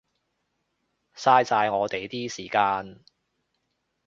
[1.15, 3.05] 嘥晒我哋啲時間